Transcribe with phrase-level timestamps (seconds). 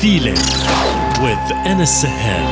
[0.00, 0.34] feeling
[1.22, 2.46] with Anas Sahel.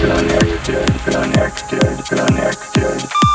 [0.00, 3.29] Connected, connected, connected.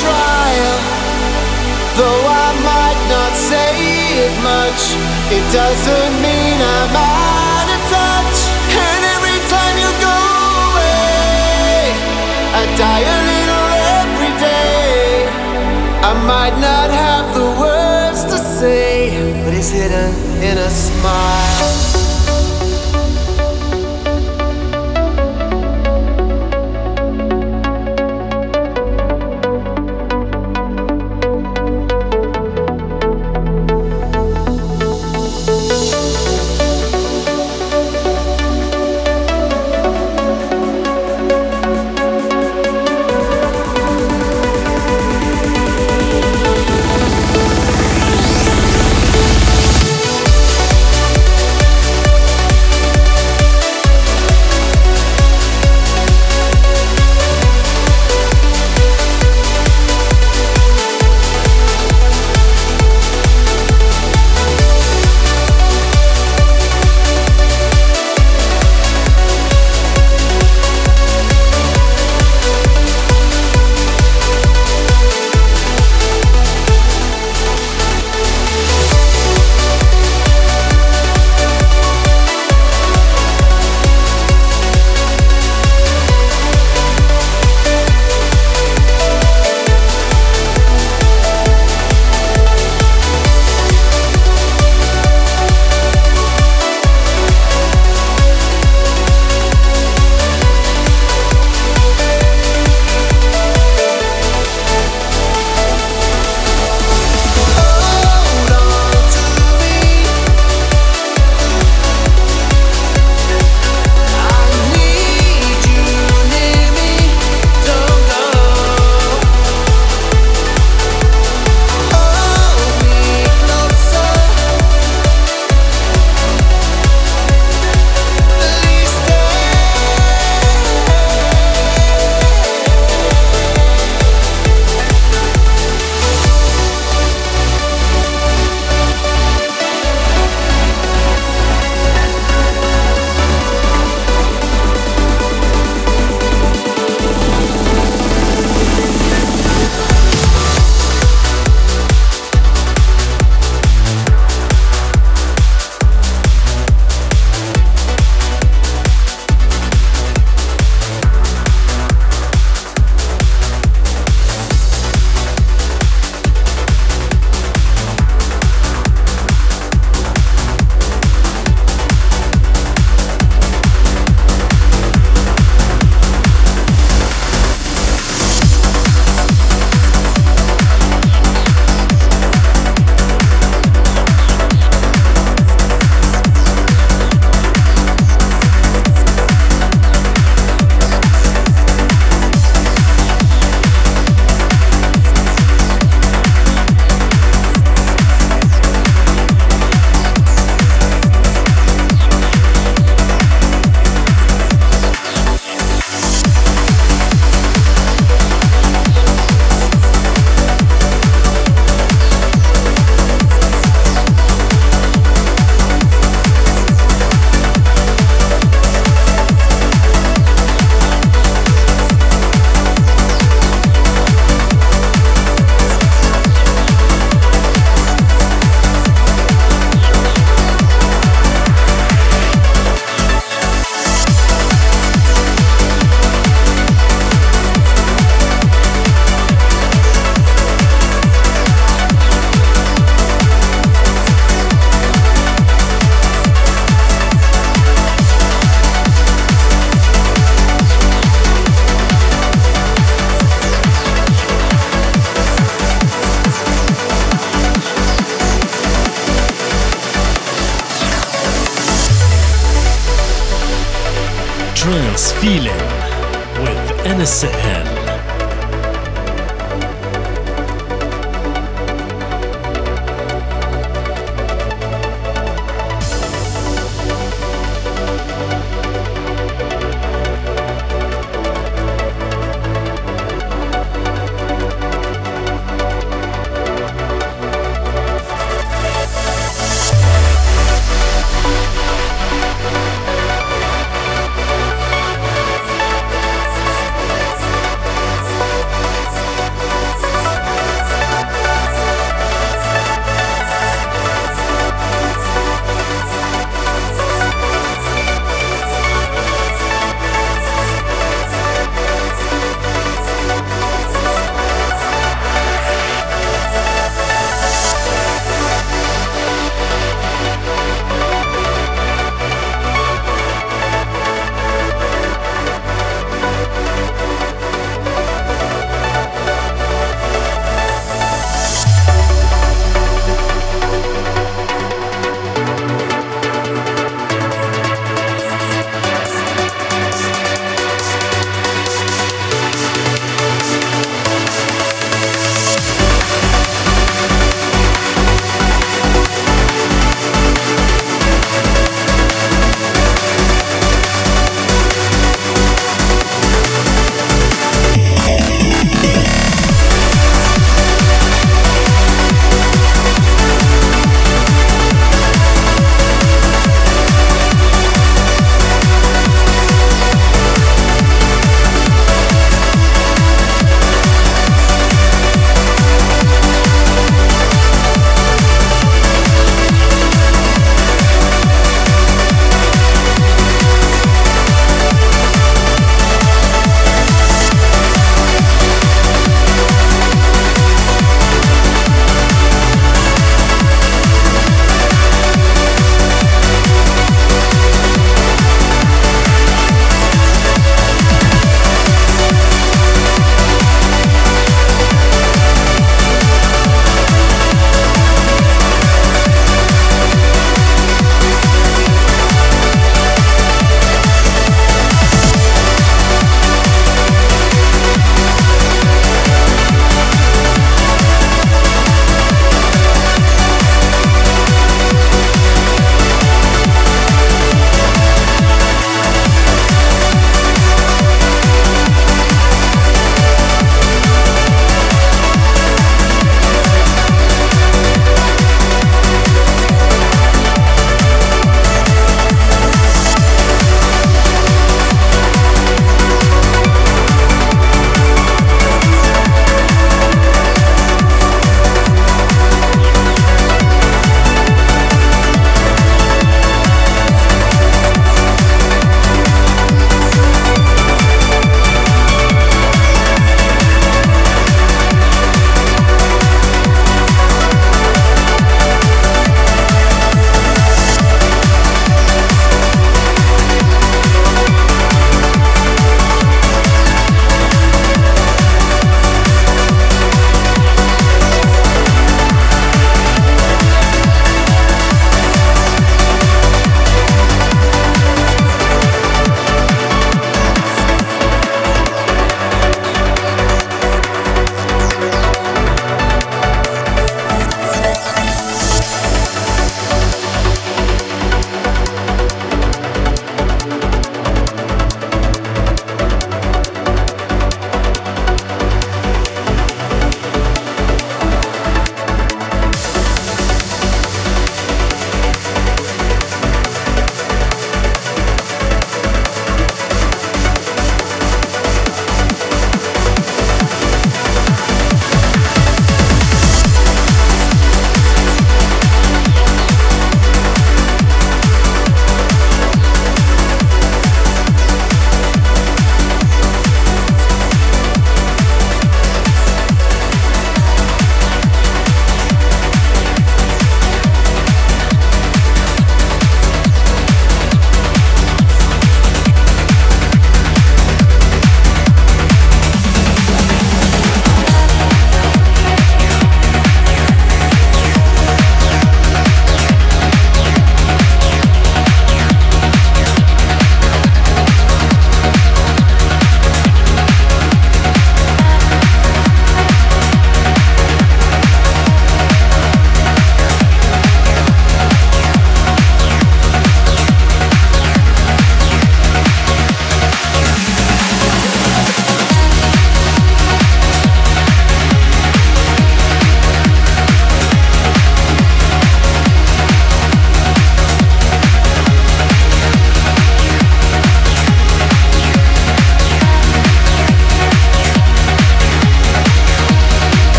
[0.00, 0.78] Trial.
[1.98, 3.72] Though I might not say
[4.24, 4.82] it much,
[5.28, 8.38] it doesn't mean I'm out of touch.
[8.72, 10.18] And every time you go
[10.68, 11.92] away,
[12.60, 13.68] I die a little
[14.00, 15.28] every day.
[16.00, 19.12] I might not have the words to say,
[19.44, 22.01] but it's hidden in a smile.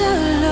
[0.00, 0.43] And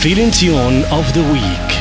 [0.00, 1.79] feeling tune of the week.